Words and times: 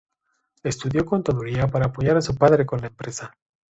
Estudió 0.63 1.05
contaduría 1.05 1.67
para 1.67 1.85
apoyar 1.85 2.17
a 2.17 2.21
su 2.23 2.35
padre 2.35 2.65
con 2.65 2.81
la 2.81 2.87
empresa. 2.87 3.35